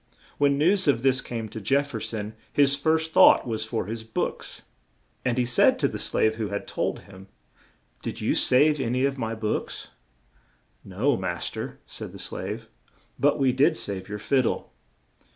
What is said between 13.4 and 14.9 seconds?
did save your fid dle."